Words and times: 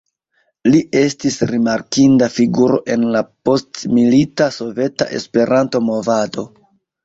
Li 0.69 0.77
estis 1.01 1.37
rimarkinda 1.51 2.31
figuro 2.39 2.81
en 2.95 3.05
la 3.17 3.23
postmilita 3.51 4.51
soveta 4.59 5.11
Esperanto-movado. 5.23 6.53